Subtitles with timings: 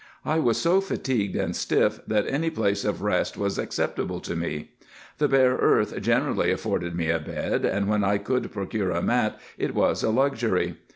[0.25, 4.71] I was so fatigued and stiff, that any place of rest was acceptable to me.
[5.19, 9.39] The bare earth generally afforded me a bed, and when I could procure a mat
[9.59, 10.77] it was a luxury.